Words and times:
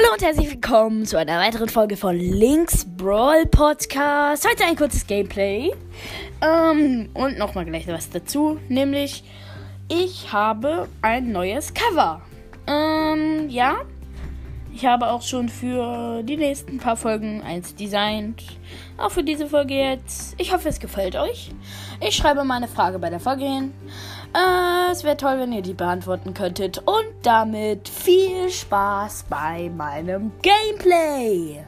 Hallo 0.00 0.14
und 0.14 0.22
herzlich 0.22 0.50
willkommen 0.50 1.04
zu 1.04 1.18
einer 1.18 1.38
weiteren 1.38 1.68
Folge 1.68 1.94
von 1.94 2.16
Links 2.16 2.86
Brawl 2.86 3.44
Podcast. 3.44 4.48
Heute 4.48 4.64
ein 4.64 4.74
kurzes 4.74 5.06
Gameplay. 5.06 5.72
Ähm, 6.40 7.10
und 7.12 7.36
nochmal 7.36 7.66
gleich 7.66 7.86
was 7.86 8.08
dazu. 8.08 8.58
Nämlich, 8.70 9.22
ich 9.88 10.32
habe 10.32 10.88
ein 11.02 11.32
neues 11.32 11.74
Cover. 11.74 12.22
Ähm, 12.66 13.50
ja. 13.50 13.82
Ich 14.72 14.86
habe 14.86 15.06
auch 15.06 15.20
schon 15.20 15.50
für 15.50 16.22
die 16.22 16.38
nächsten 16.38 16.78
paar 16.78 16.96
Folgen 16.96 17.42
eins 17.42 17.74
designt. 17.74 18.42
Auch 18.96 19.10
für 19.10 19.24
diese 19.24 19.48
Folge 19.48 19.74
jetzt. 19.74 20.34
Ich 20.38 20.54
hoffe, 20.54 20.70
es 20.70 20.80
gefällt 20.80 21.14
euch. 21.14 21.50
Ich 22.00 22.16
schreibe 22.16 22.44
meine 22.44 22.68
Frage 22.68 22.98
bei 22.98 23.10
der 23.10 23.20
Folge 23.20 23.44
hin. 23.44 23.74
Äh, 24.34 24.92
es 24.92 25.02
wäre 25.02 25.16
toll, 25.16 25.38
wenn 25.38 25.52
ihr 25.52 25.62
die 25.62 25.74
beantworten 25.74 26.34
könntet. 26.34 26.78
Und 26.78 27.14
damit 27.22 27.88
viel 27.88 28.48
Spaß 28.50 29.24
bei 29.28 29.70
meinem 29.70 30.32
Gameplay. 30.42 31.64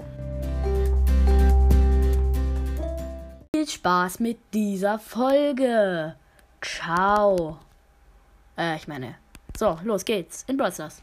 Viel 3.55 3.69
Spaß 3.69 4.21
mit 4.21 4.39
dieser 4.55 4.99
Folge. 4.99 6.17
Ciao. 6.61 7.59
Äh, 8.57 8.77
ich 8.77 8.87
meine. 8.87 9.17
So, 9.57 9.79
los 9.83 10.05
geht's. 10.05 10.45
In 10.47 10.57
Brawl 10.57 10.73
Stars. 10.73 11.03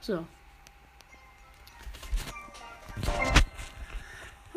So. 0.00 0.24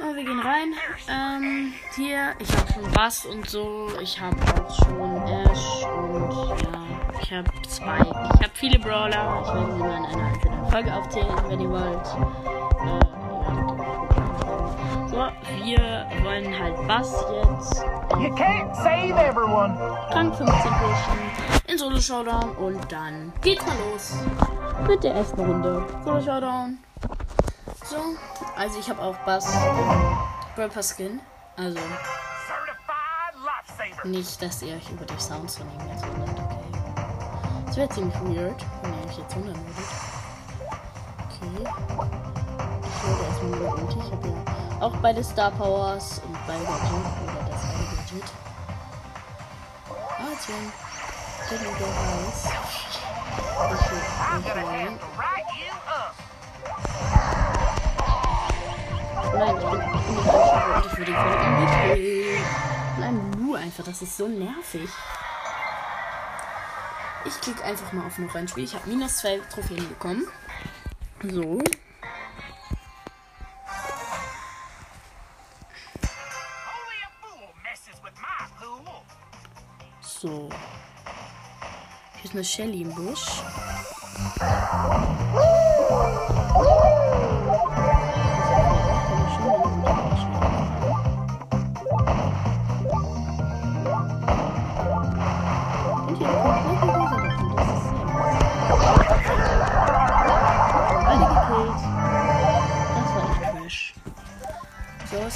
Ja, 0.02 0.16
wir 0.16 0.24
gehen 0.24 0.40
rein. 0.40 0.74
Ähm, 1.08 1.74
hier, 1.96 2.34
ich 2.40 2.52
habe 2.58 2.74
schon 2.74 2.92
Bass 2.92 3.26
und 3.26 3.48
so. 3.48 3.88
Ich 4.02 4.20
habe 4.20 4.36
auch 4.42 4.76
schon 4.76 5.28
Ash 5.28 5.86
und 5.86 6.32
ja, 6.34 6.86
ich 7.22 7.32
habe 7.32 7.50
zwei. 7.68 8.00
Ich 8.00 8.42
habe 8.42 8.52
viele 8.54 8.80
Brawler. 8.80 9.44
Ich 9.46 9.54
werde 9.54 9.74
sie 9.74 9.80
mal 9.80 9.98
in 9.98 10.06
einer 10.06 10.28
einzelnen 10.28 10.72
Folge 10.72 10.94
aufzählen, 10.94 11.36
wenn 11.48 11.60
ihr 11.62 11.70
wollt. 11.70 12.08
Äh, 12.82 13.00
so, 15.08 15.18
wir 15.64 16.08
wollen 16.24 16.60
halt 16.60 16.88
Bass 16.88 17.24
jetzt. 17.34 17.84
You 18.20 18.34
can't 18.36 18.74
save 18.78 19.14
everyone. 19.20 19.78
Rang 20.10 20.34
15 20.34 20.48
pushen, 20.48 21.20
in 21.68 21.78
Solo 21.78 22.00
Showdown 22.00 22.56
und 22.56 22.92
dann 22.92 23.32
geht's 23.42 23.64
mal 23.66 23.76
los 23.92 24.16
mit 24.88 25.04
der 25.04 25.14
ersten 25.16 25.42
Runde. 25.42 25.86
Solo 26.04 26.22
Showdown. 26.22 26.80
So, 27.92 28.16
also 28.56 28.80
ich 28.80 28.90
habe 28.90 29.02
auch 29.02 29.18
Bass 29.26 29.52
Brawl 30.56 30.72
Skin. 30.82 31.20
Also 31.58 31.78
nicht, 34.06 34.42
dass 34.42 34.62
ihr 34.62 34.78
euch 34.78 34.90
über 34.90 35.04
die 35.04 35.20
Sounds 35.20 35.58
von 35.58 35.68
ihm 35.74 35.90
jetzt 35.90 36.08
wundert, 36.08 36.40
okay. 36.40 36.56
Das 37.66 37.76
wäre 37.76 37.90
ziemlich 37.90 38.16
weird, 38.22 38.66
wenn 38.82 38.94
ihr 38.94 39.10
euch 39.10 39.18
jetzt 39.18 39.36
wundern 39.36 39.58
würdet. 39.58 39.86
Okay. 41.26 41.68
Ich 42.82 43.08
würde 43.10 43.24
erstmal 43.26 43.60
nur 43.60 43.74
Ulti. 43.74 44.00
Ich 44.00 44.12
habe 44.14 44.28
ja 44.30 44.36
auch 44.80 44.96
beide 45.02 45.22
Star 45.22 45.52
Powers 45.52 46.22
und 46.26 46.38
beide 46.48 46.64
Gadget 46.64 46.94
oder 46.94 47.50
das 47.52 47.62
eine 47.66 47.84
Gadget. 47.98 48.32
Ah, 50.18 50.32
jetzt 50.32 50.48
werden 50.48 50.72
der 51.50 51.60
nur 51.60 51.74
der 51.74 51.88
weiß. 51.88 52.46
Ich 53.74 53.92
will 53.92 54.00
nicht 54.38 54.54
gonna 54.54 55.21
Nein, 59.42 59.56
ich 60.86 60.98
würde 61.00 61.14
umgedreht. 61.14 62.46
Nein, 63.00 63.32
Lu 63.40 63.56
einfach. 63.56 63.84
Das 63.84 64.00
ist 64.04 64.16
so 64.16 64.28
nervig. 64.28 64.88
Ich 67.26 67.42
klicke 67.42 67.64
einfach 67.64 67.92
mal 67.92 68.06
auf 68.06 68.20
noch 68.20 68.36
ein 68.36 68.48
Spiel. 68.48 68.66
Ich 68.66 68.76
habe 68.76 68.88
minus 68.88 69.18
zwei 69.18 69.40
Trophäen 69.52 69.90
bekommen. 69.90 70.28
So. 71.24 71.60
So. 80.02 80.50
Hier 82.14 82.26
ist 82.26 82.34
eine 82.34 82.44
Shelly 82.44 82.82
im 82.84 82.94
Busch. 82.94 83.26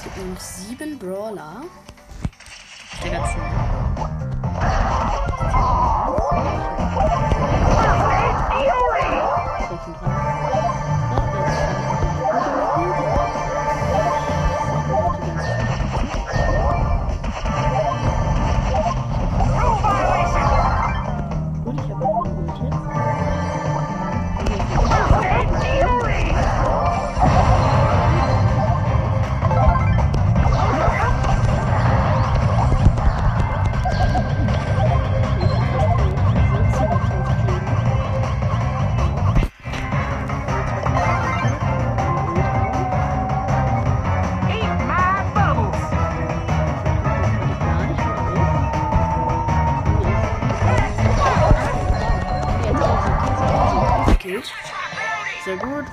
Gibt 0.05 0.17
noch 0.29 0.39
sieben 0.39 0.99
Brawler. 0.99 1.63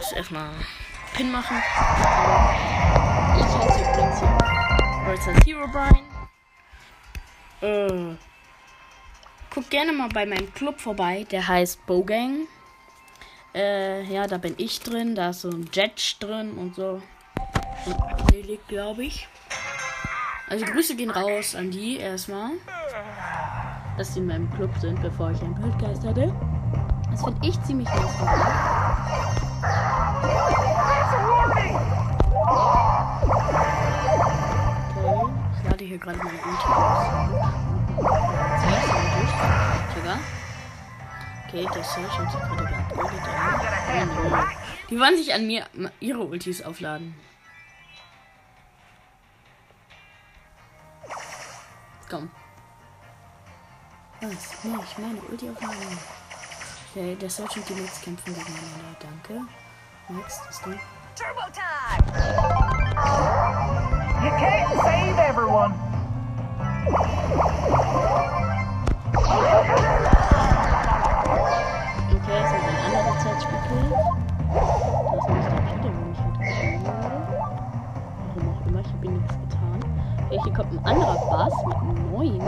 Gut. 0.03 0.17
Erstmal 0.17 0.51
Pin 1.15 1.31
machen. 1.31 1.57
Ich 3.39 3.45
heiße 3.45 3.81
übrigens 3.81 4.19
hier 4.19 4.39
Royster 5.07 5.35
Hero 5.45 5.69
Brian. 5.69 6.03
Äh, 7.61 8.17
guckt 9.55 9.71
gerne 9.71 9.93
mal 9.93 10.09
bei 10.09 10.27
meinem 10.27 10.53
Club 10.55 10.81
vorbei. 10.81 11.25
Der 11.31 11.47
heißt 11.47 11.87
Bogang. 11.87 12.49
Äh, 13.55 14.03
ja, 14.05 14.27
da 14.27 14.39
bin 14.39 14.55
ich 14.59 14.81
drin. 14.81 15.15
Da 15.15 15.31
ist 15.31 15.43
so 15.43 15.51
ein 15.51 15.69
Jet 15.73 16.17
drin 16.21 16.53
und 16.53 16.75
so. 16.75 17.01
Und 17.87 18.03
Aknelik, 18.03 18.67
glaube 18.69 19.05
ich. 19.05 19.29
Also 20.49 20.65
Grüße 20.65 20.97
gehen 20.97 21.11
raus 21.11 21.55
an 21.55 21.71
die 21.71 21.99
erstmal. 21.99 22.51
Dass 23.97 24.15
sie 24.15 24.21
in 24.21 24.27
meinem 24.27 24.51
Club 24.53 24.71
sind, 24.79 25.01
bevor 25.01 25.31
ich 25.31 25.41
einen 25.43 25.55
Podcast 25.55 26.05
hatte. 26.05 26.35
Das 27.11 27.23
finde 27.23 27.47
ich 27.47 27.63
ziemlich 27.63 27.89
nice. 27.89 29.52
Ich 35.59 35.69
lade 35.69 35.85
hier 35.85 35.99
gerade 35.99 36.19
meine 36.19 36.39
Ulti 36.39 36.67
aus. 36.67 37.07
Sogar. 39.95 40.19
Okay, 41.49 41.67
Search 41.83 42.19
hat 42.19 42.31
sich 42.33 42.41
gerade 42.41 42.65
geupgradet. 42.65 44.17
To 44.17 44.21
aber- 44.21 44.31
write 44.31 44.49
Die 44.91 44.99
wollen 45.01 45.17
sich 45.17 45.35
an 45.35 45.47
mir 45.47 45.67
ihre 46.01 46.23
Ultis 46.23 46.63
aufladen. 46.63 47.15
Komm. 52.11 52.31
Was? 54.21 54.65
Nee, 54.65 54.77
ich 54.85 54.99
meine 54.99 55.21
Ulti 55.31 55.51
aufladen. 55.51 55.99
Okay, 56.95 57.17
der 57.19 57.31
Search 57.31 57.57
und 57.57 57.67
die 57.67 57.73
Max 57.73 58.03
kämpfen 58.03 58.35
gegeneinander. 58.35 58.95
Danke. 59.01 59.41
Next 60.11 60.43
ist 60.51 60.61
du. 60.63 60.73
Turbo 61.17 61.49
time! 61.51 62.05
You 64.23 64.31
can't 64.37 64.77
save 64.83 65.19
everyone. 65.19 65.73
Okay, 72.13 72.37
jetzt 72.41 72.53
wird 72.53 72.63
ein 72.63 72.77
anderer 72.85 73.17
Search 73.23 73.45
gekillt. 73.49 73.97
Das 74.53 75.25
ist 75.25 75.49
der 75.49 75.63
Peter, 75.63 75.91
wo 75.97 76.01
gefunden 76.11 76.45
wurde. 76.45 77.09
Warum 78.35 78.45
auch 78.51 78.63
immer, 78.67 78.81
ich 78.81 78.93
habe 78.93 79.07
ihm 79.07 79.15
nichts 79.17 79.37
getan. 79.49 79.81
Okay, 80.27 80.39
hier 80.45 80.53
kommt 80.53 80.73
ein 80.73 80.85
anderer 80.85 81.17
Bass 81.31 81.55
mit 81.67 81.77
einem 81.77 82.13
neuen. 82.13 82.43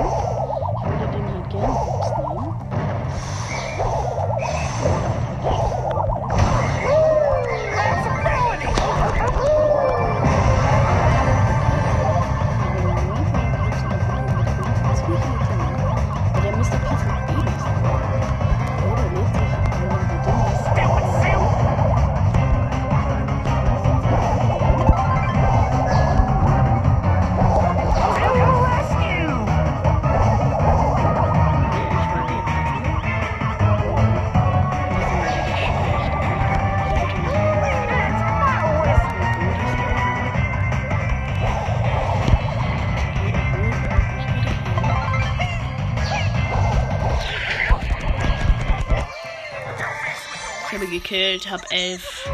Gekillt, 51.15 51.51
hab 51.51 51.71
elf. 51.71 52.29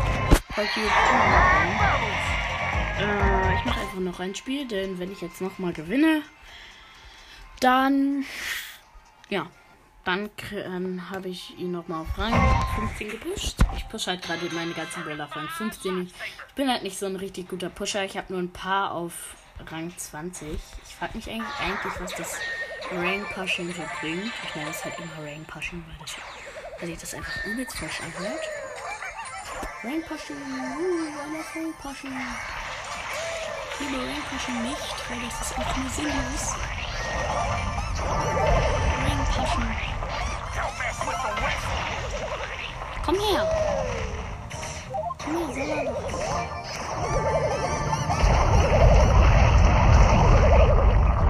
Voll 0.55 0.67
cute. 0.75 0.91
Äh, 2.99 3.55
ich 3.55 3.65
mache 3.65 3.81
einfach 3.81 4.01
noch 4.01 4.21
ein 4.21 4.35
Spiel, 4.35 4.67
denn 4.67 4.99
wenn 4.99 5.13
ich 5.13 5.21
jetzt 5.21 5.41
nochmal 5.41 5.73
gewinne, 5.73 6.23
dann. 7.61 8.25
Ja. 9.29 9.47
Dann 10.03 10.31
ähm, 10.53 11.11
habe 11.11 11.29
ich 11.29 11.59
ihn 11.59 11.73
nochmal 11.73 12.01
auf 12.01 12.19
Rang 12.19 12.33
15 12.97 13.11
gepusht. 13.11 13.59
Ich 13.77 13.87
pushe 13.91 14.11
halt 14.11 14.23
gerade 14.23 14.49
meine 14.55 14.73
ganzen 14.73 15.05
Brawler 15.05 15.27
auf 15.27 15.37
Rang 15.37 15.47
15. 15.47 16.11
Ich 16.49 16.55
bin 16.55 16.71
halt 16.71 16.83
nicht 16.83 16.99
so 16.99 17.05
ein 17.05 17.17
richtig 17.17 17.51
guter 17.51 17.69
Pusher. 17.69 18.03
Ich 18.05 18.17
habe 18.17 18.33
nur 18.33 18.41
ein 18.41 18.51
paar 18.51 18.93
auf 18.93 19.37
Rang 19.71 19.93
20. 19.95 20.49
Ich 20.87 20.95
frage 20.95 21.19
mich 21.19 21.29
eigentlich, 21.29 21.61
eigentlich, 21.61 22.01
was 22.01 22.15
das 22.15 22.39
Rang 22.91 23.27
Pushing 23.35 23.75
so 23.75 23.83
bringt. 24.01 24.25
Ich 24.25 24.53
das 24.55 24.77
ist 24.77 24.85
halt 24.87 24.99
immer 24.99 25.31
Rang 25.31 25.45
Pushing, 25.45 25.85
weil, 25.87 25.97
das, 26.01 26.17
weil 26.81 26.89
sich 26.89 26.99
das 26.99 27.15
einfach 27.15 27.45
übelst 27.45 27.77
falsch 27.77 28.01
anhört. 28.01 28.41
Rang 29.83 30.03
Pushing, 30.03 30.37
uh, 30.37 30.43
einer 30.45 31.41
Rang 31.55 31.73
Pushing. 31.81 32.13
Ich 33.73 33.81
liebe 33.81 33.97
Rang 33.97 34.23
Pushing 34.29 34.63
nicht, 34.63 34.95
weil 35.09 35.21
das 35.25 35.41
ist 35.41 35.59
auch 35.59 35.75
nur 35.75 35.89
sinnlos. 35.89 36.55
Rang 39.07 39.25
Pushing. 39.25 39.71
Don't 40.55 40.75
mess 40.77 41.01
with 41.07 41.17
the 41.25 41.33
whistle. 41.41 41.81
Komm 43.07 43.17
her! 43.17 43.45
Komm 45.25 45.35
her, 45.35 45.49
soll 45.55 45.71
er 45.71 45.85
doch. 45.87 46.05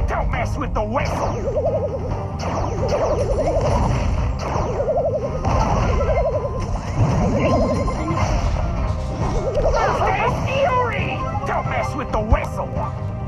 Don't 0.08 0.29
mess 0.32 0.56
with 0.58 0.75
the 0.75 0.82
whistle. 0.82 1.31
a 12.20 12.22
whistle. 12.22 13.19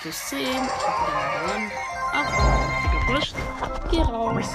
Plus 0.00 0.28
10. 0.28 0.40
Ich 0.40 0.48
hab 0.48 0.62
wieder 1.06 1.14
mal 1.14 1.40
gewonnen. 1.40 1.70
Ach, 2.14 3.06
gepusht. 3.06 3.34
Geh 3.90 4.00
raus. 4.00 4.52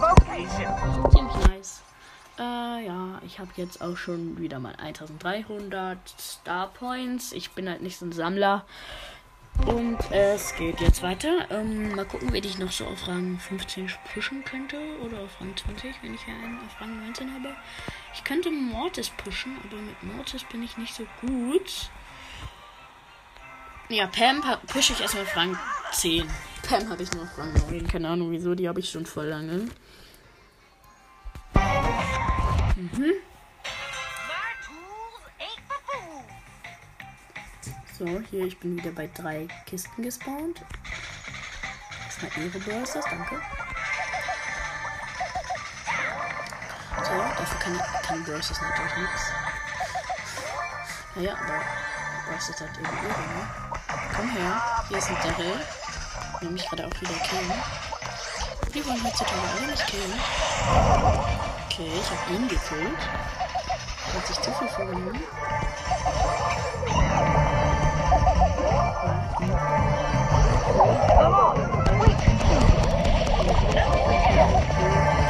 Vocation. 0.00 1.10
Ziemlich 1.10 1.48
nice. 1.48 1.82
Äh, 2.38 2.86
ja, 2.86 3.20
ich 3.24 3.38
habe 3.38 3.50
jetzt 3.56 3.82
auch 3.82 3.96
schon 3.96 4.38
wieder 4.38 4.58
mal 4.58 4.74
1300 4.76 5.98
Star 6.18 6.68
Points. 6.68 7.32
Ich 7.32 7.52
bin 7.52 7.68
halt 7.68 7.82
nicht 7.82 7.98
so 7.98 8.06
ein 8.06 8.12
Sammler. 8.12 8.64
Und 9.66 9.98
es 10.10 10.56
geht 10.56 10.80
jetzt 10.80 11.02
weiter. 11.02 11.46
Ähm, 11.50 11.94
mal 11.94 12.06
gucken, 12.06 12.32
wie 12.32 12.38
ich 12.38 12.58
noch 12.58 12.72
so 12.72 12.86
auf 12.86 13.06
Rang 13.06 13.38
15 13.38 13.90
pushen 14.12 14.44
könnte. 14.44 14.78
Oder 15.04 15.20
auf 15.20 15.40
Rang 15.40 15.54
20, 15.56 15.94
wenn 16.02 16.14
ich 16.14 16.26
ja 16.26 16.34
einen 16.34 16.58
auf 16.66 16.80
Rang 16.80 17.04
19 17.04 17.32
habe. 17.34 17.54
Ich 18.14 18.24
könnte 18.24 18.50
Mortis 18.50 19.10
pushen, 19.10 19.58
aber 19.64 19.76
mit 19.76 20.02
Mortis 20.02 20.44
bin 20.44 20.62
ich 20.62 20.78
nicht 20.78 20.94
so 20.94 21.04
gut. 21.20 21.90
Ja, 23.88 24.06
Pam 24.06 24.40
pa- 24.40 24.56
pushe 24.66 24.92
ich 24.94 25.00
erstmal 25.00 25.24
auf 25.24 25.36
Rang 25.36 25.58
10. 25.92 26.28
Pam 26.66 26.88
habe 26.88 27.02
ich 27.02 27.12
nur 27.12 27.24
auf 27.24 27.38
Rang 27.38 27.52
9. 27.70 27.86
Keine 27.88 28.08
Ahnung 28.08 28.30
wieso, 28.30 28.54
die 28.54 28.68
habe 28.68 28.80
ich 28.80 28.90
schon 28.90 29.04
voll 29.06 29.26
lange. 29.26 29.68
Fools. 32.94 33.16
So, 37.98 38.06
hier, 38.30 38.46
ich 38.46 38.58
bin 38.58 38.76
wieder 38.76 38.90
bei 38.90 39.08
drei 39.14 39.46
Kisten 39.66 40.02
gespawnt. 40.02 40.60
Erstmal 42.06 42.46
ihre 42.46 42.58
Börses, 42.58 43.04
danke. 43.08 43.40
So, 46.96 47.12
dafür 47.12 47.60
kann, 47.60 47.80
kann 48.06 48.24
Börses 48.24 48.60
natürlich 48.60 48.96
nichts. 48.96 49.32
Naja, 51.14 51.34
aber 51.36 52.30
Börses 52.30 52.60
hat 52.60 52.76
eben 52.78 52.86
ihre, 52.86 53.20
ne? 53.20 53.61
Komm 54.14 54.30
her, 54.30 54.62
hier 54.88 54.98
ist 54.98 55.08
ein 55.10 55.16
Daryl. 55.22 55.60
Will 56.40 56.50
mich 56.50 56.66
gerade 56.68 56.86
auch 56.86 57.00
wieder 57.00 57.14
killen. 57.24 57.52
Die 58.74 58.86
wollen 58.86 59.04
heutzutage 59.04 59.40
alle 59.56 59.70
nicht 59.70 59.86
killen. 59.86 60.12
Okay, 61.66 61.90
ich 62.00 62.10
habe 62.10 62.34
ihn 62.34 62.48
gekillt. 62.48 62.98
Hat 64.14 64.26
sich 64.26 64.40
zu 64.40 64.52
viel 64.52 64.68
vorgenommen. 64.68 65.22
gekillt 74.82 75.21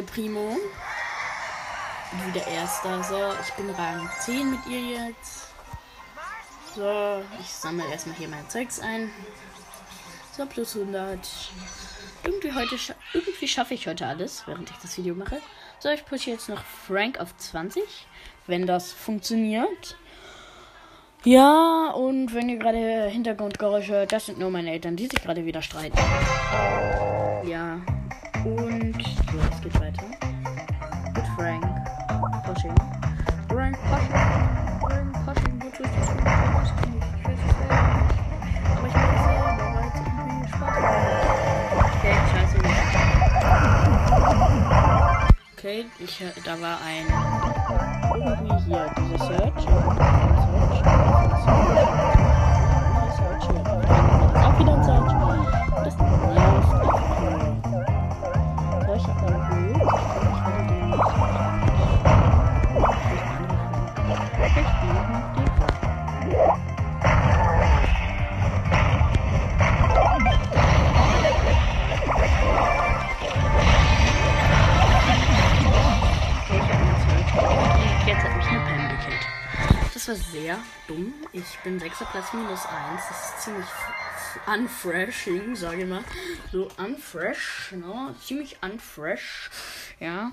El 0.00 0.06
Primo. 0.06 0.56
Wieder 2.32 2.46
erster. 2.46 3.04
So, 3.04 3.34
ich 3.42 3.52
bin 3.52 3.68
Rang 3.68 4.08
10 4.20 4.50
mit 4.50 4.60
ihr 4.66 4.80
jetzt. 4.80 5.48
So, 6.74 7.22
ich 7.38 7.48
sammle 7.48 7.84
erstmal 7.86 8.16
hier 8.16 8.28
mein 8.28 8.48
Zeugs 8.48 8.80
ein. 8.80 9.10
So, 10.34 10.46
plus 10.46 10.74
100. 10.74 11.18
Irgendwie 12.24 12.54
heute 12.54 12.78
scha 12.78 12.94
irgendwie 13.12 13.46
schaffe 13.46 13.74
ich 13.74 13.86
heute 13.86 14.06
alles, 14.06 14.44
während 14.46 14.70
ich 14.70 14.76
das 14.78 14.96
Video 14.96 15.14
mache. 15.14 15.42
So, 15.80 15.90
ich 15.90 16.06
pushe 16.06 16.30
jetzt 16.30 16.48
noch 16.48 16.64
Frank 16.86 17.20
auf 17.20 17.36
20, 17.36 17.82
wenn 18.46 18.66
das 18.66 18.92
funktioniert. 18.92 19.98
Ja, 21.24 21.90
und 21.90 22.32
wenn 22.32 22.48
ihr 22.48 22.56
gerade 22.56 23.08
Hintergrundgeräusche 23.08 23.92
hört, 23.92 24.12
das 24.12 24.24
sind 24.24 24.38
nur 24.38 24.50
meine 24.50 24.72
Eltern, 24.72 24.96
die 24.96 25.08
sich 25.08 25.20
gerade 25.20 25.44
wieder 25.44 25.60
streiten. 25.60 25.98
Ja. 27.44 27.82
Okay, 45.62 45.84
ich, 45.98 46.24
da 46.42 46.58
war 46.58 46.78
ein. 46.80 47.04
Irgendwie 48.14 48.64
hier, 48.64 48.90
diese 48.96 49.18
Search. 49.18 49.60
Search. 49.60 50.00
Search. 50.64 51.74
Search. 53.18 53.44
hier. 53.46 53.60
Auch 54.42 54.58
wieder 54.58 54.72
ein 54.74 54.84
Search. 54.84 55.19
Ja, 80.32 80.58
dumm. 80.88 81.14
Ich 81.32 81.58
bin 81.62 81.78
6. 81.78 81.98
Platz 82.10 82.32
minus 82.32 82.66
1. 82.66 83.02
Das 83.08 83.30
ist 83.30 83.42
ziemlich 83.42 83.66
unfreshing, 84.46 85.54
sage 85.54 85.82
ich 85.82 85.88
mal. 85.88 86.02
So 86.50 86.68
unfresh, 86.78 87.72
ne? 87.76 88.14
Ziemlich 88.24 88.56
unfresh. 88.60 89.50
Ja. 90.00 90.32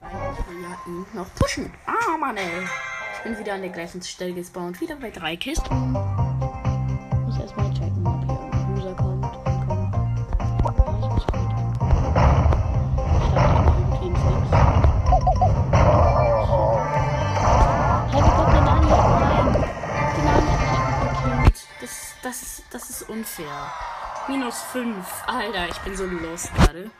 Weil 0.00 0.10
ich 0.38 0.46
will 0.48 0.62
ja 0.62 0.78
ihn 0.86 1.06
noch 1.14 1.34
pushen. 1.34 1.72
Ah, 1.86 2.16
Mann, 2.18 2.36
ey. 2.36 2.68
Ich 3.16 3.22
bin 3.22 3.38
wieder 3.38 3.54
an 3.54 3.62
der 3.62 3.70
gleichen 3.70 4.02
Stelle 4.02 4.34
gespawnt. 4.34 4.80
Wieder 4.80 4.96
bei 4.96 5.10
drei 5.10 5.36
Kisten. 5.36 5.92
Muss 5.92 7.38
erstmal 7.40 7.71
das, 22.72 22.90
ist, 22.90 23.08
unfair. 23.08 23.70
Minus 24.28 24.62
5. 24.72 25.06
Alter, 25.26 25.68
ich 25.68 25.78
bin 25.80 25.96
so 25.96 26.04
lost 26.04 26.54
gerade. 26.54 26.90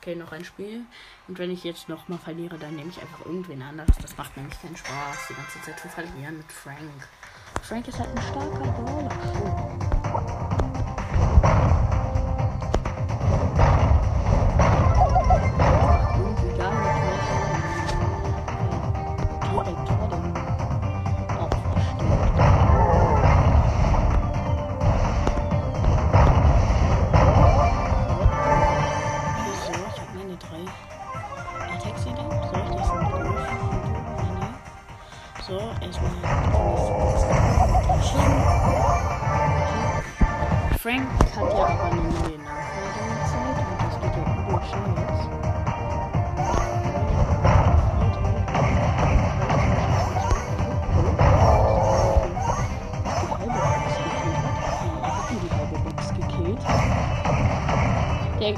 Okay, 0.00 0.14
noch 0.16 0.32
ein 0.32 0.44
Spiel. 0.44 0.84
Und 1.28 1.38
wenn 1.38 1.50
ich 1.50 1.64
jetzt 1.64 1.88
nochmal 1.88 2.18
verliere, 2.18 2.58
dann 2.58 2.74
nehme 2.74 2.90
ich 2.90 3.00
einfach 3.00 3.24
irgendwen 3.24 3.62
anderes. 3.62 3.96
Das 4.00 4.16
macht 4.16 4.36
nämlich 4.36 4.60
keinen 4.60 4.76
Spaß, 4.76 5.28
die 5.30 5.34
ganze 5.34 5.62
Zeit 5.62 5.78
zu 5.78 5.88
verlieren 5.88 6.38
mit 6.38 6.50
Frank. 6.50 7.08
Frank 7.62 7.86
ist 7.88 7.98
halt 7.98 8.10
ein 8.10 8.22
starker 8.22 8.72
Brawler. 8.72 10.51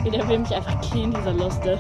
Der, 0.05 0.29
will 0.29 0.39
mich 0.39 0.55
einfach 0.55 0.81
killen, 0.83 1.13
dieser 1.13 1.33
Loste. 1.33 1.79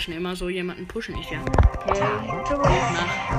Schnell 0.00 0.20
mal 0.20 0.34
so 0.34 0.48
jemanden 0.48 0.88
pushen 0.88 1.14
ich 1.18 1.30
ja. 1.30 1.42
Okay, 1.86 2.00
nach. 2.00 3.30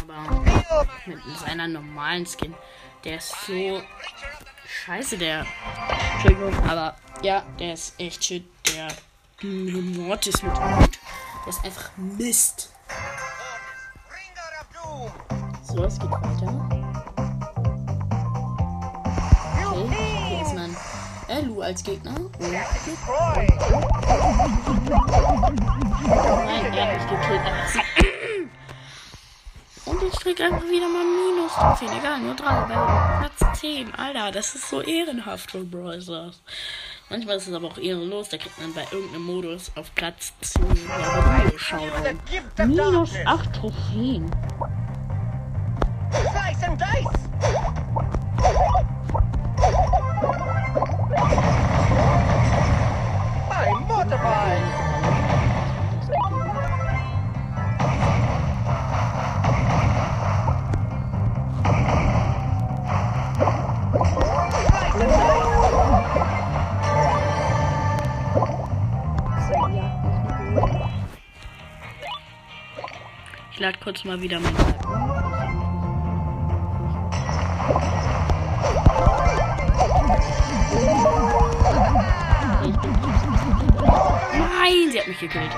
Aber 0.00 0.88
mit 1.04 1.38
seiner 1.38 1.68
normalen 1.68 2.24
Skin. 2.24 2.54
Der 3.04 3.18
ist 3.18 3.34
so 3.46 3.82
scheiße, 4.66 5.18
der. 5.18 5.44
Entschuldigung, 6.14 6.54
aber 6.66 6.96
ja, 7.22 7.42
der 7.58 7.74
ist 7.74 8.00
echt 8.00 8.24
shit. 8.24 8.46
Der 8.74 8.88
Mortis 9.42 10.42
mit. 10.42 10.56
Der 10.56 11.48
ist 11.48 11.62
einfach 11.66 11.90
Mist. 11.98 12.72
So, 15.64 15.84
es 15.84 15.98
geht 15.98 16.10
weiter. 16.10 16.91
Als 21.62 21.82
Gegner. 21.82 22.14
Und 22.14 22.32
Nein, 26.02 26.72
er 26.74 26.86
hat 26.86 26.94
mich 26.94 27.08
gekillt. 27.08 27.42
Und 29.84 30.02
ich 30.02 30.12
krieg 30.20 30.40
einfach 30.40 30.64
wieder 30.64 30.88
mal 30.88 31.04
Minus 31.04 31.52
Trophäen. 31.54 31.92
Egal, 31.98 32.20
nur 32.20 32.34
drei. 32.34 32.60
Bei 32.62 33.26
Platz 33.28 33.60
10. 33.60 33.94
Alter, 33.94 34.30
das 34.30 34.54
ist 34.54 34.68
so 34.68 34.80
ehrenhaft 34.80 35.50
für 35.50 35.64
Brawl 35.64 36.00
Stars. 36.00 36.40
Manchmal 37.10 37.36
ist 37.36 37.48
es 37.48 37.54
aber 37.54 37.68
auch 37.68 37.78
ehrenlos. 37.78 38.28
Da 38.28 38.38
kriegt 38.38 38.58
man 38.60 38.72
bei 38.72 38.86
irgendeinem 38.90 39.24
Modus 39.24 39.72
auf 39.74 39.94
Platz 39.94 40.32
10 40.40 40.62
ja. 42.56 42.64
Minus 42.66 43.10
8 43.26 43.52
Trophäen. 43.54 44.30
Kurz 73.82 74.04
mal 74.04 74.20
wieder 74.20 74.38
mein 74.38 74.54
Nein, 84.62 84.90
sie 84.92 85.00
hat 85.00 85.08
mich 85.08 85.18
gekillt. 85.18 85.50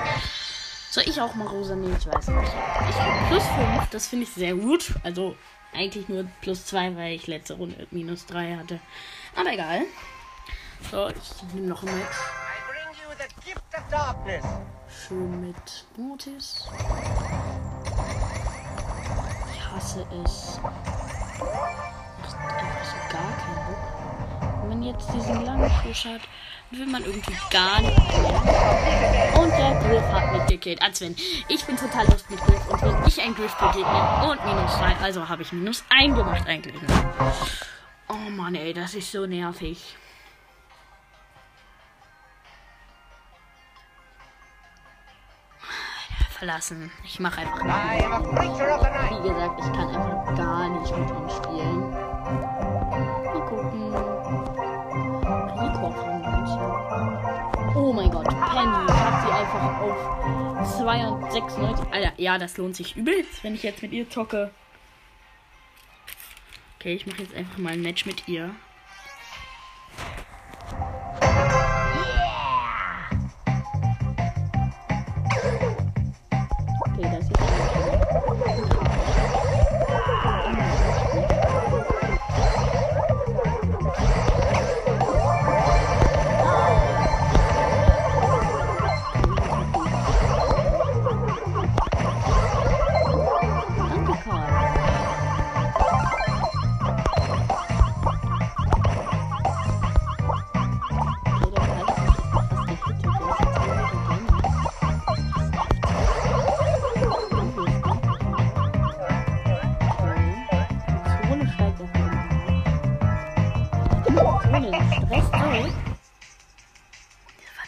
Soll 0.89 1.03
ich 1.07 1.21
auch 1.21 1.35
mal 1.35 1.47
rosa 1.47 1.75
nehmen? 1.75 1.95
Ich 1.99 2.07
weiß 2.07 2.27
nicht. 2.29 2.53
Ich 2.89 2.95
habe 2.95 3.27
plus 3.27 3.43
5, 3.43 3.89
das 3.91 4.07
finde 4.07 4.23
ich 4.25 4.31
sehr 4.31 4.55
gut. 4.55 4.95
Also 5.03 5.35
eigentlich 5.73 6.09
nur 6.09 6.25
plus 6.41 6.65
2, 6.65 6.95
weil 6.95 7.13
ich 7.13 7.27
letzte 7.27 7.55
Runde 7.55 7.85
minus 7.91 8.25
3 8.25 8.55
hatte. 8.57 8.79
Aber 9.35 9.51
egal. 9.51 9.81
So, 10.89 11.09
ich 11.09 11.53
nehme 11.53 11.67
noch 11.67 11.83
ein 11.83 11.95
Match. 11.95 12.17
I 12.47 12.61
bring 12.67 12.85
hasse 19.75 20.05
es. 20.23 20.59
Macht 20.61 22.35
einfach 22.57 22.85
so 22.85 22.97
gar 23.11 23.31
keinen 23.37 23.65
Bock. 23.67 24.61
Wenn 24.61 24.69
man 24.69 24.83
jetzt 24.83 25.13
diesen 25.13 25.45
langen 25.45 25.69
Fisch 25.83 26.05
hat, 26.05 26.21
will 26.71 26.87
man 26.87 27.03
irgendwie 27.03 27.37
gar 27.49 27.81
nicht 27.81 27.97
mehr. 27.97 29.39
Und 29.39 29.51
der 29.51 29.79
Griff 29.81 30.11
hat 30.11 30.31
mich 30.33 30.45
gekillt. 30.47 30.79
Ah, 30.81 30.93
Sven, 30.93 31.15
ich 31.47 31.63
bin 31.65 31.77
total 31.77 32.05
lust 32.07 32.29
mit 32.29 32.39
Griff. 32.39 32.67
Und 32.69 32.81
wenn 32.81 33.07
ich 33.07 33.21
ein 33.21 33.35
Griff 33.35 33.53
begegne 33.55 34.29
und 34.29 34.45
minus 34.45 34.77
2, 34.77 34.95
also 35.03 35.27
habe 35.27 35.41
ich 35.41 35.51
minus 35.51 35.83
1 35.89 36.15
gemacht 36.15 36.47
eigentlich. 36.47 36.81
Oh 38.07 38.29
Mann, 38.29 38.55
ey, 38.55 38.73
das 38.73 38.95
ist 38.95 39.11
so 39.11 39.25
nervig. 39.25 39.95
Verlassen. 46.37 46.91
Ich 47.05 47.19
mache 47.21 47.41
einfach. 47.41 47.61
Wie 47.63 49.27
gesagt, 49.27 49.59
ich 49.59 49.71
kann 49.71 49.87
einfach 49.87 50.35
gar 50.35 50.81
nicht 50.81 50.97
mit 50.97 51.09
ihm 51.09 51.29
spielen. 51.29 51.91
Mal 51.91 53.45
gucken. 53.47 53.95
Rico 55.61 55.89
manche. 56.21 57.77
Oh 57.77 57.93
mein 57.93 58.11
Gott, 58.11 58.27
Penny 58.27 58.87
hat 58.87 59.21
sie 59.21 59.31
einfach 59.31 59.79
auf 59.79 59.97
296. 60.77 61.93
Alter, 61.93 62.11
ja, 62.17 62.37
das 62.37 62.57
lohnt 62.57 62.75
sich 62.75 62.97
übelst, 62.97 63.43
wenn 63.43 63.55
ich 63.55 63.63
jetzt 63.63 63.81
mit 63.81 63.93
ihr 63.93 64.09
zocke. 64.09 64.51
Okay, 66.79 66.95
ich 66.95 67.07
mache 67.07 67.21
jetzt 67.21 67.33
einfach 67.33 67.57
mal 67.57 67.73
ein 67.73 67.81
Match 67.81 68.05
mit 68.05 68.27
ihr. 68.27 68.53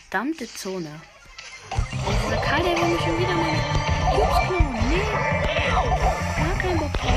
Verdammte 0.09 0.47
Zone. 0.47 1.01
Und 1.71 2.15
dieser 2.25 2.37
Karl, 2.37 2.63
der 2.63 2.77
will 2.77 2.87
mir 2.87 2.99
schon 2.99 3.19
wieder 3.19 3.33
meine 3.33 3.59
Cubes. 4.11 4.37
Nee. 4.89 5.03
Gar 6.37 6.57
kein 6.57 6.77
Bock 6.77 6.93
drauf. 6.93 7.11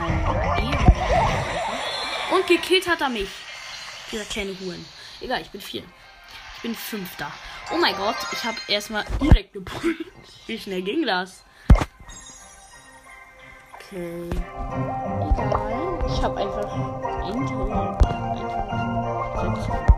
Alter. 0.00 0.74
Und 2.34 2.46
gekillt 2.46 2.88
hat 2.88 3.00
er 3.00 3.08
mich. 3.10 3.28
Dieser 4.10 4.24
kleine 4.24 4.58
Huren. 4.60 4.84
Egal, 5.20 5.42
ich 5.42 5.50
bin 5.50 5.60
vier. 5.60 5.82
Ich 6.56 6.62
bin 6.62 6.74
fünfter. 6.74 7.30
Oh 7.72 7.76
mein 7.76 7.94
Gott, 7.96 8.16
ich 8.32 8.42
habe 8.44 8.56
erstmal 8.68 9.04
direkt 9.20 9.52
geprüft. 9.52 10.04
Wie 10.46 10.58
schnell 10.58 10.82
ging 10.82 11.04
das? 11.04 11.44
Okay. 13.74 14.30
Egal. 14.30 15.98
Ich 16.06 16.22
habe 16.22 16.40
einfach 16.40 17.28
Enter. 17.28 17.98
Einfach. 19.38 19.97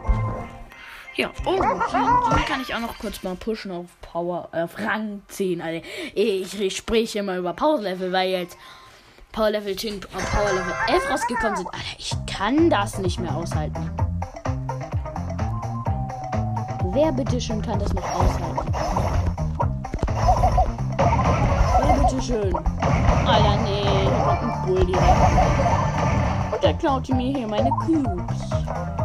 Ja, 1.21 1.31
oh, 1.45 1.53
den 1.53 2.45
kann 2.47 2.63
ich 2.63 2.75
auch 2.75 2.81
noch 2.81 2.97
kurz 2.97 3.23
mal 3.23 3.35
pushen 3.35 3.71
auf 3.73 3.85
Power, 4.01 4.49
äh, 4.53 4.63
auf 4.63 4.79
Rang 4.79 5.21
10. 5.29 5.61
Also, 5.61 5.83
ich, 6.15 6.59
ich 6.59 6.75
spreche 6.75 7.19
immer 7.19 7.37
über 7.37 7.53
Power 7.53 7.79
Level, 7.79 8.11
weil 8.11 8.31
jetzt 8.31 8.57
Power 9.31 9.51
Level 9.51 9.77
10 9.77 9.97
und 9.97 10.03
Power 10.09 10.51
Level 10.51 10.73
11 10.89 11.11
rausgekommen 11.11 11.57
sind. 11.59 11.67
Alter, 11.67 11.85
ich 11.99 12.15
kann 12.27 12.71
das 12.71 12.97
nicht 12.97 13.21
mehr 13.21 13.37
aushalten. 13.37 13.91
Wer 16.95 17.13
bitteschön 17.13 17.61
kann 17.61 17.79
das 17.79 17.93
noch 17.93 18.15
aushalten? 18.15 18.73
Wer 21.83 22.03
bitteschön? 22.03 22.57
Alter, 23.27 23.59
nee, 23.63 23.83
hier 23.83 24.25
kommt 24.25 24.43
ein 24.43 24.67
Bull 24.67 24.87
direkt. 24.87 26.55
Und 26.55 26.63
der 26.63 26.73
klaute 26.79 27.15
mir 27.15 27.37
hier 27.37 27.47
meine 27.47 27.69
Cubes. 27.85 29.00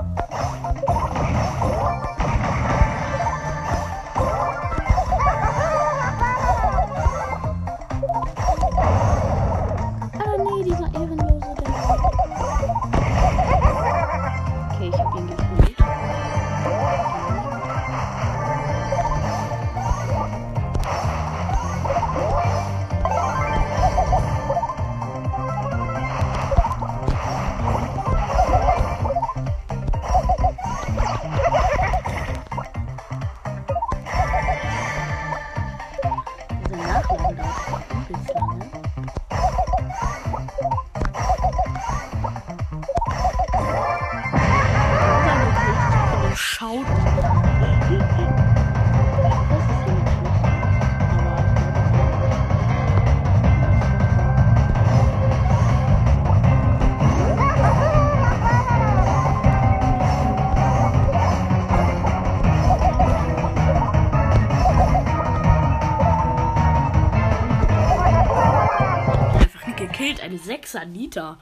Gekillt, 70.06 70.22
eine 70.22 70.38
6er 70.38 70.86
Nita. 70.86 71.40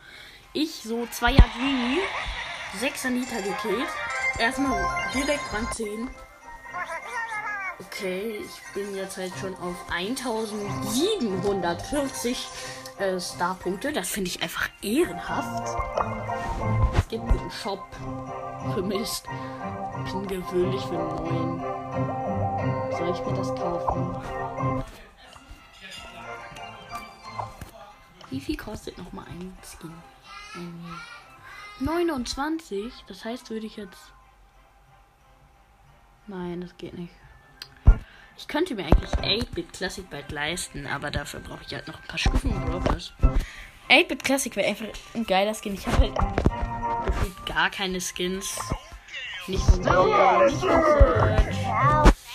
Ich 0.54 0.82
so 0.84 1.06
zwei 1.08 1.32
Jahre 1.32 1.50
Genie, 1.58 2.00
6er 2.80 3.10
Nita 3.10 3.36
gekillt. 3.38 3.90
Erstmal 4.40 5.12
direkt 5.14 5.52
Rang 5.54 5.70
10. 5.72 6.10
Okay, 7.80 8.40
ich 8.40 8.62
bin 8.74 8.96
jetzt 8.96 9.18
halt 9.18 9.34
schon 9.40 9.54
auf 9.56 9.76
1740 9.92 12.48
äh, 13.00 13.20
Starpunkte. 13.20 13.92
Das 13.92 14.08
finde 14.10 14.30
ich 14.30 14.42
einfach 14.42 14.70
ehrenhaft. 14.82 15.78
Es 16.98 17.10
gibt 17.10 17.30
einen 17.30 17.52
Shop 17.52 17.86
für 18.74 18.82
Mist. 18.82 19.26
Bin 20.12 20.26
gewöhnlich 20.28 20.82
für 20.84 20.98
einen 20.98 21.16
neuen. 21.16 21.60
Soll 22.92 23.12
ich 23.14 23.26
mir 23.26 23.34
das 23.34 23.54
kaufen? 23.56 24.16
Wie 28.34 28.42
viel 28.42 28.58
kostet 28.58 28.98
nochmal 28.98 29.26
ein 29.28 29.56
Skin? 29.62 29.94
Ein 30.56 31.00
29? 31.82 32.92
Das 33.08 33.24
heißt, 33.24 33.52
würde 33.52 33.68
ich 33.68 33.78
jetzt. 33.78 34.12
Nein, 36.26 36.62
das 36.62 36.76
geht 36.78 36.98
nicht. 36.98 37.14
Ich 38.36 38.48
könnte 38.48 38.74
mir 38.74 38.86
eigentlich 38.86 39.12
8-Bit 39.12 39.74
Classic 39.74 40.10
bald 40.10 40.32
leisten, 40.32 40.88
aber 40.88 41.12
dafür 41.12 41.42
brauche 41.42 41.62
ich 41.64 41.72
halt 41.76 41.88
noch 41.88 42.02
ein 42.02 42.08
paar 42.08 42.18
Stufen 42.18 42.52
und 42.52 42.66
Brokers. 42.66 43.14
8-Bit 43.92 44.24
Classic 44.24 44.56
wäre 44.56 44.68
einfach 44.68 44.88
ein 45.14 45.28
geiler 45.28 45.54
Skin. 45.54 45.76
Ich 45.76 45.86
habe 45.86 46.00
halt 46.00 47.46
gar 47.46 47.70
keine 47.70 48.02
Skins. 48.02 48.60
Nicht 49.46 49.64
von. 49.64 49.84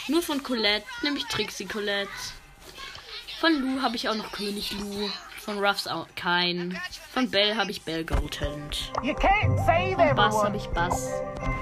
Nur 0.06 0.22
von 0.22 0.44
Colette, 0.44 0.86
nämlich 1.02 1.24
Trixie 1.24 1.66
Colette. 1.66 2.08
Von 3.40 3.52
Lou 3.54 3.82
habe 3.82 3.96
ich 3.96 4.08
auch 4.08 4.14
noch 4.14 4.30
König 4.30 4.70
Lou. 4.78 5.10
Von 5.48 5.64
Ruffs 5.64 5.86
auch 5.86 6.06
keinen. 6.14 6.78
Von 7.14 7.30
Bell 7.30 7.56
habe 7.56 7.70
ich 7.70 7.80
Bell 7.80 8.04
save 8.04 9.96
Von 9.96 10.14
Bass 10.14 10.44
habe 10.44 10.58
ich 10.58 10.66
Bass. 10.68 11.10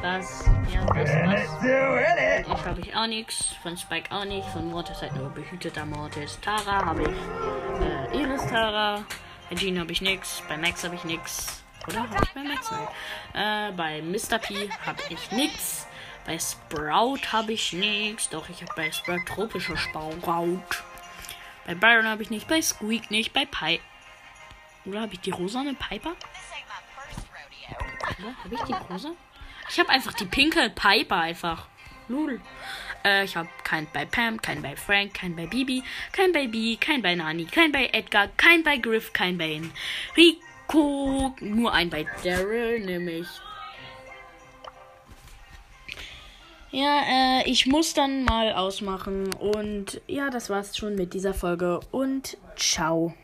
Bass. 0.03 0.45
Ja, 0.75 0.85
Bass, 0.87 1.13
Bass. 1.13 2.49
Ich 2.59 2.65
habe 2.67 2.81
ich 2.81 2.97
auch 2.97 3.07
nichts. 3.07 3.55
Von 3.63 3.77
Spike 3.77 4.11
auch 4.13 4.25
nicht. 4.25 4.49
Von 4.49 4.73
Mortis 4.73 5.01
halt 5.01 5.15
nur 5.15 5.31
behüteter 5.31 5.87
Mortis. 5.87 6.37
Tara 6.43 6.85
habe 6.85 7.03
ich. 7.03 8.13
Äh, 8.13 8.23
Iris 8.23 8.45
Tara. 8.49 9.05
Bei 9.49 9.55
Jean 9.55 9.79
habe 9.79 9.93
ich 9.93 10.01
nichts. 10.01 10.43
Bei 10.49 10.57
Max 10.57 10.83
habe 10.83 10.97
ich 10.97 11.05
nichts. 11.05 11.63
Oder 11.87 12.01
habe 12.01 12.25
ich 12.25 12.31
bei 12.31 12.43
Max 12.43 12.69
nicht? 12.73 12.89
Äh, 13.35 13.71
bei 13.71 14.03
Mr. 14.03 14.39
P 14.41 14.69
habe 14.85 15.01
ich 15.11 15.31
nichts. 15.31 15.87
Bei 16.27 16.37
Sprout 16.41 17.21
habe 17.31 17.53
ich 17.53 17.73
nichts. 17.73 18.31
Doch, 18.31 18.49
ich 18.49 18.63
habe 18.63 18.73
bei 18.75 18.91
Sprout 18.91 19.21
tropische 19.29 19.77
Sprout. 19.77 20.17
Bei 21.67 21.75
Byron 21.75 22.07
habe 22.07 22.23
ich 22.23 22.31
nicht. 22.31 22.49
Bei 22.49 22.63
Squeak 22.63 23.11
nicht. 23.11 23.33
Bei 23.33 23.45
Pi. 23.45 23.81
Oder 24.85 25.03
habe 25.03 25.15
ich 25.15 25.21
die 25.21 25.31
rosane 25.31 25.75
Piper? 25.75 26.15
Oder? 28.19 28.35
Habe 28.45 28.55
ich 28.55 28.63
die 28.63 28.73
rosa? 28.73 29.11
Ich 29.69 29.79
habe 29.81 29.89
einfach 29.91 30.15
die 30.15 30.27
pinke 30.27 30.71
Piper 30.71 31.17
einfach. 31.17 31.67
Lul. 32.09 32.41
Äh, 33.05 33.25
ich 33.25 33.37
habe 33.37 33.49
keinen 33.65 33.89
bei 33.93 34.05
Pam, 34.05 34.41
keinen 34.41 34.63
bei 34.63 34.77
Frank, 34.77 35.15
keinen 35.15 35.35
bei 35.35 35.47
Bibi, 35.47 35.83
keinen 36.13 36.33
bei 36.33 36.47
B, 36.47 36.77
keinen 36.77 37.03
bei 37.03 37.17
Nani, 37.17 37.47
keinen 37.47 37.73
bei 37.73 37.87
Edgar, 37.93 38.29
keinen 38.37 38.63
bei 38.63 38.77
Griff, 38.77 39.13
keinen 39.13 39.39
bei 39.39 39.61
Rico, 40.17 41.35
nur 41.41 41.73
einen 41.73 41.91
bei 41.91 42.07
Daryl, 42.23 42.85
nämlich. 42.85 43.27
Ja, 46.71 47.01
äh, 47.09 47.51
ich 47.51 47.67
muss 47.67 47.95
dann 47.95 48.25
mal 48.25 48.53
ausmachen 48.53 49.33
und 49.35 50.01
ja, 50.07 50.31
das 50.31 50.51
war's 50.51 50.77
schon 50.77 50.95
mit 50.95 51.15
dieser 51.15 51.33
Folge 51.33 51.81
und 51.91 52.37
ciao. 52.57 53.15